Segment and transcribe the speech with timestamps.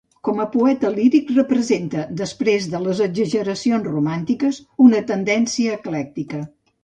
[0.27, 6.43] Com a poeta líric representa, després de les exageracions romàntiques, una tendència eclèctica.